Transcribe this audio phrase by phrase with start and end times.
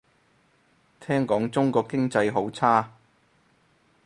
[0.99, 2.91] 聽講中國經濟好差